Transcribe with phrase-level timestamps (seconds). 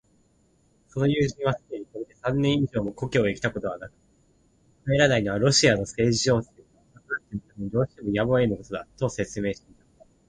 [0.87, 3.91] その友人はすでにこれで三年以上も故郷へきたことはなく、
[4.87, 10.05] 帰らないのはロシアの政治情勢の不安定のためにどうしてもやむをえぬことだ、と説明していた。